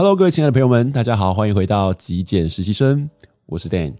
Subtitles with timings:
[0.00, 3.10] Hello，各位亲爱的朋友们，大家好，欢迎回到极简实习生，
[3.46, 3.94] 我是 Dan。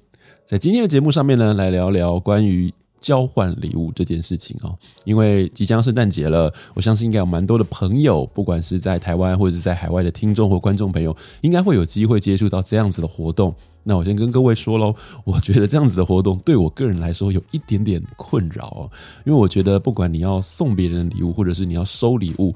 [0.47, 4.79] 在今天的节目上面呢，来聊聊关于交换礼物这件事情哦。
[5.03, 13.53] 因为即将圣诞节了，我相信应该有蛮多的朋友，不管是在台湾或者是在海外的听众或观众朋友，应该会有机会接触到这样子的活动。
[13.83, 14.95] 那我先跟各位说喽，
[15.25, 18.91] 我觉得这样子的活动对我个人来说有一点点困扰哦，
[19.27, 22.55] 因为我觉得不管你要送别人的礼物，或者是你要收礼物，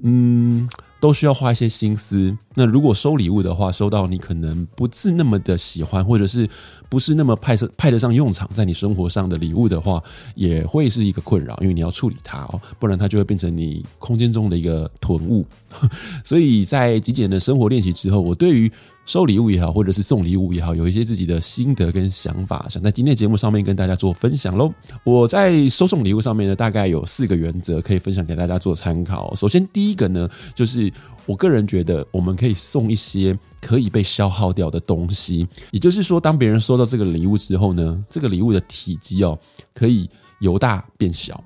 [0.00, 0.66] 嗯。
[1.00, 2.36] 都需要花一些心思。
[2.54, 6.48] 那如果收礼物的话，收到你可能不是那么的喜欢，或者是
[6.88, 10.02] 不是那么派上派得上用场，在你生活上的礼物的话，
[10.34, 15.46] 也会是一个困扰，因为你要处理它哦，不然它就会变成你空间中的一个囤物。
[16.24, 18.70] 所以在极简的生活练习之后，我对于
[19.08, 24.70] 收礼物也好，或者是送礼物也好，有一些自己的心得跟想法，想在今天的节目上面跟大家做分享喽。
[25.02, 29.34] 我在收送礼物上面呢，大概有四个原则可以分享给大家做参考。
[29.34, 30.92] 首先，第一个呢，就是
[31.24, 39.38] 我个人觉得我们可以送一些可以被消耗掉的东西，也就是说，当别人收到这个礼物之后呢，这个礼物的体积哦，
[39.72, 40.06] 可以
[40.40, 41.42] 由大变小，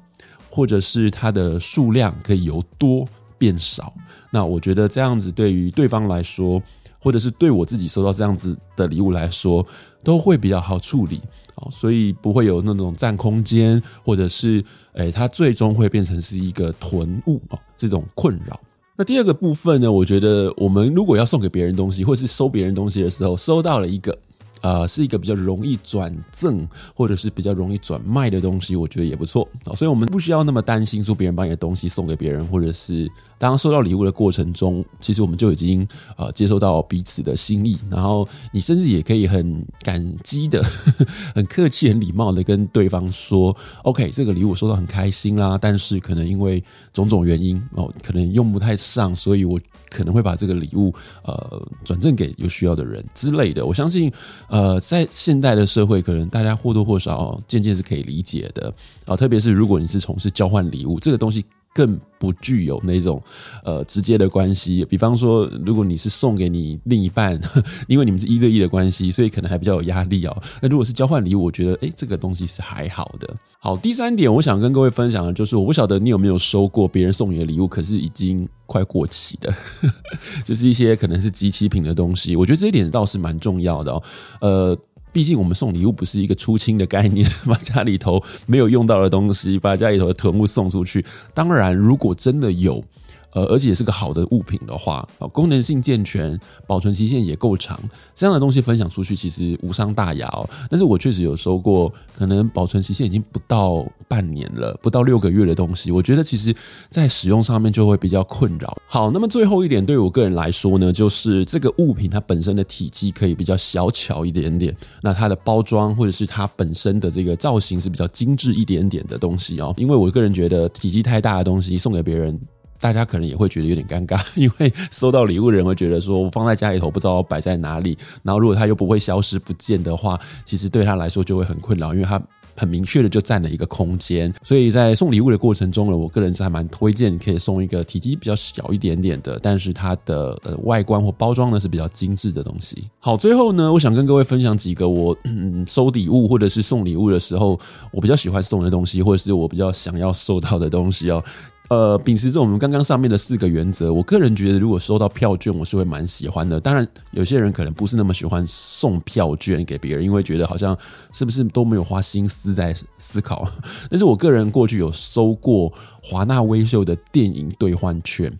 [0.50, 3.06] 或者是它的数量可以由多
[3.38, 3.94] 变少。
[4.32, 6.60] 那我觉得这样子对于对方来说。
[7.02, 9.66] 或者是对我自己收到这样子的礼物来说，
[10.04, 11.20] 都会比较好处理
[11.56, 18.60] 啊，所以不会有那种占空间，或者是诶，它最终会变成是一个囤物啊这种困扰。
[18.96, 24.16] 那第二个部分呢，我觉得我们如果要送给别人东西，或是收别人东西的时候，收到了一个。
[24.62, 29.74] 呃，是一个比较容易转赠或者是比较容易转卖的东西，我觉得也不错啊。
[29.74, 37.76] 所以，我们不需要那么担心说别人把你的东西送给别人，或者是当收到礼物的过程中，其实我们就已经呃接收到彼此的心意。
[37.90, 40.62] 然后，你甚至也可以很感激的、
[41.34, 49.58] 很客气、很礼貌的跟对方说：“OK，这个礼物收到很开心啦，但是可能因为种种原因哦，可能用不太上，所以我。”
[49.92, 50.92] 可能会把这个礼物
[51.24, 53.64] 呃转赠给有需要的人之类的。
[53.64, 54.10] 我相信
[54.48, 58.72] 呃在现代的社会，可能大家或多或少渐渐是可以理解的
[59.04, 59.14] 啊。
[59.14, 61.44] 特别是如果你是从事交换礼物这个东西。
[61.74, 63.22] 更不具有那种
[63.64, 67.40] 呃直接的关系，比方说，如果你是送给你另一半，
[67.88, 70.42] 因为你们是一对一的关系，所以可能还比较有压力哦。
[70.60, 73.34] 那如果是交换礼物，我觉得诶，这个东西是还好的。
[73.58, 79.54] 好，第三点，我想跟各位分享的就是，我不晓得你有没有收过别人送你的礼物，可是已经快过期的，
[80.44, 82.34] 就是一些可能是极期品的东西。
[82.36, 84.02] 我觉得这一点倒是蛮重要的哦，
[84.40, 84.78] 呃。
[85.14, 91.04] 毕竟我们送礼物不是一个出清的概念， 把家里头没有用到的东西，把家里头的囤物送出去。
[91.34, 92.82] 当然，如果真的有。
[93.32, 97.78] 呃，而且也是个好的物品的话，啊功能性健全，保存期限也够长，
[98.14, 100.48] 这样的东西分享出去其实无伤大雅哦。
[100.70, 106.54] 但是我确实有收过，可能保存期限已经不到半年了，不到六个月的东西，我觉得其实
[106.88, 108.76] 在使用上面就会比较困扰。
[108.86, 119.72] 好，那么最后一点，对我个人来说呢，就是这个物品它本身的体积可以比较小巧一点点，那它的包装或者是它本身的这个造型是比较精致一点点的东西哦。
[119.78, 122.38] 因为我个人觉得体积太大的东西送给别人。
[122.82, 132.20] 大家可能也会觉得有点尴尬， 因为收到礼物的人会觉得说，我放在家里头不知道摆在哪里，然后如果他又不会消失不见的话，其实对他来说就会很困扰，因为他
[132.54, 134.32] 很明确的就占了一个空间。
[134.42, 142.90] 所以在送礼物的过程中呢，我个人是还蛮推荐可以送一个体积比较小一点点的，但是它的呃外观或包装呢是比较精致的东西。
[142.98, 147.58] 好，最后呢，我想跟各位分享几个我嗯收礼物或者是送礼物的时候，
[147.92, 151.24] 我比较喜欢送的东西，或者是我比较想要收到的东西哦。
[151.68, 156.60] 呃，秉持着我们刚刚上面的四个原则，我个人觉得，如果收到票券，我是会蛮喜欢的。
[156.60, 160.76] 当然，有些人可能不是那么喜欢送票券给别人，因为觉得好像
[161.12, 163.48] 是不是都没有花心思在思考。
[163.88, 165.72] 但是我个人过去有收过
[166.02, 168.30] 华纳威秀的电影兑换券。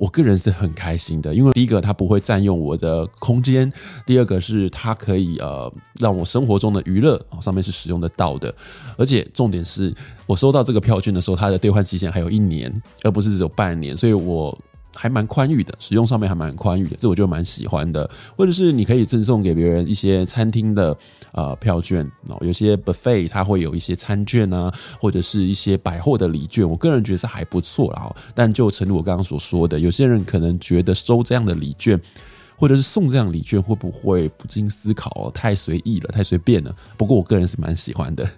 [0.00, 3.70] 我个人是很开心的，因为第一个它不会占用我的空间，
[4.06, 8.54] 第二个是它可以呃让我生活中的娱乐上面是使用得到的，
[8.96, 9.94] 而且重点是
[10.24, 12.72] 我收到这个票券的时候，它的兑换期限还有一年，
[13.02, 14.58] 而不是只有半年，所以我。
[14.94, 18.08] 还蛮宽裕的，使用上面还蛮宽裕的，这我就蛮喜欢的。
[18.36, 20.96] 或者是你可以赠送给别人一些餐厅的
[21.32, 28.14] 呃票券哦，有些 buffet 它会有一些餐券啊，或者是一些百货的礼券，我个人觉得是还不错啦。
[28.34, 32.00] 但就诚如我刚刚所说的，有些人可能觉得收这样的礼券，
[32.56, 36.74] 或者是送这样礼券，会不会不经思考，太随意了，太随便了？
[36.96, 38.28] 不过我个人是蛮喜欢的。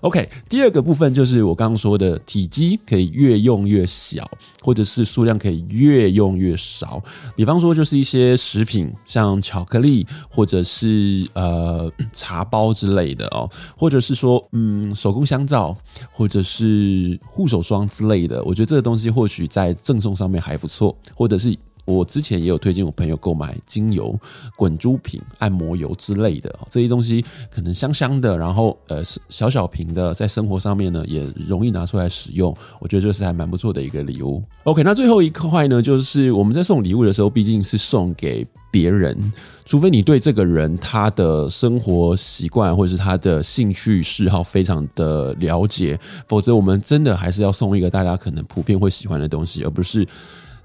[0.00, 4.28] OK，第二个部分就是我刚刚说的体积可以越用越小，
[4.60, 7.00] 或者是数量可以越用越少。
[7.36, 13.48] 比方说，就是一些食品，像巧克力，或者是呃茶包之类的哦，
[13.78, 15.76] 或者是说嗯手工香皂，
[16.10, 18.42] 或者是护手霜之类的。
[18.42, 21.56] 我觉得这个东西或许在赠送上面还不错，或者是。
[21.84, 24.18] 我之前也有推荐我朋友购买精油、
[24.56, 32.56] 滚珠瓶、按摩油之类的这些东西，可能香香的，然后呃小小瓶的，在生活上面呢也容易拿出来使用。
[32.78, 34.42] 我觉得这是还蛮不错的一个礼物。
[34.64, 39.32] OK，那最后一块呢，就是我们在送礼物的时候，毕竟是送给别人，
[39.64, 45.98] 除非你对这个人他的生活习惯或者是他的兴趣嗜好非常的了解，
[46.28, 50.06] 否则我们真的还是要送一个大家可能普遍会喜欢的东西，而不是。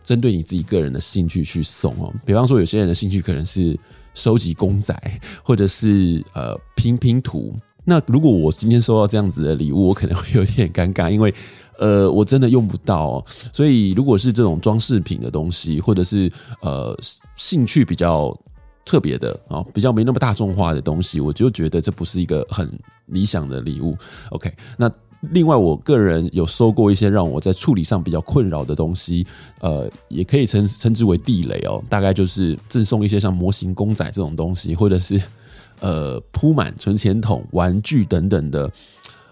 [0.07, 3.77] 针对你自己个人的兴趣去送哦，比方说有些人的兴趣可能是
[4.13, 4.95] 收集公仔，
[5.43, 7.53] 或者是呃拼拼图。
[7.83, 11.33] 那如果我今天收到这样子的礼物，我可能会有点尴尬，因为
[11.77, 13.25] 呃我真的用不到哦。
[13.51, 16.31] 所以如果是这种装饰品的东西，或者是
[16.61, 16.97] 呃
[17.35, 18.33] 兴趣比较
[18.85, 22.71] 特别的啊，比较没那么大众化的东西，我就觉得这不是一个很
[23.07, 23.97] 理想的礼物。
[24.29, 24.89] OK，那。
[25.31, 29.25] 另外，我个人有收过一些让我在处理上比较困扰的东西，
[29.59, 31.83] 呃，也可以称称之为地雷哦。
[31.89, 35.19] 大概就是赠送一些像模型公仔这种东西，或者是
[35.79, 38.71] 呃铺满存钱筒、玩具等等的，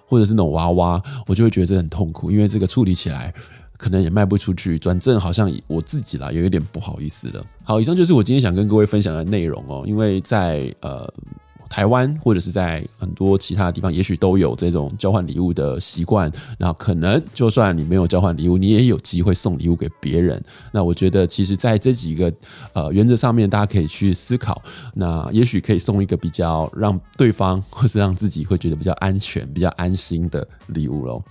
[0.08, 3.32] 或者是那种娃娃，我就会觉得这很痛苦，因为这个处理起来
[3.78, 7.46] 可能也卖不出去，转正好像我自己啦，有一点不好意思了。
[7.64, 11.08] 好，以上就是我今天想跟各位分享的内容哦，因为在呃。
[11.70, 16.32] 台湾或者是在很多其他地方，也许都有这种交换礼物的习惯。
[16.58, 20.44] 那可能就算你没有交换礼物，你也有机会送礼物给别人。
[20.72, 22.34] 那我觉得，其实在这几个
[22.74, 24.62] 呃原则上面，大家可以去思考。
[24.94, 31.24] 那也许可以送一个比较让对方或是让自己会觉得比较安全、比较安心的礼物喽。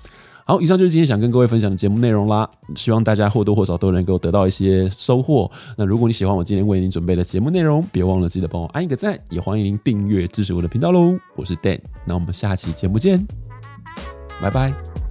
[0.46, 2.49] 好，以上就是今天想跟各位分享的节目内容啦。
[2.75, 5.50] 希望大家或多或少都能够得到一些收获。
[5.76, 11.19] 那如果你喜欢我今天为您准备的节目内容，别忘了记得帮我按一个赞，也欢迎您订阅支持我的频道喽。
[11.35, 13.26] 我是 Dan，那我们下期节目见，
[14.43, 15.04] 拜拜。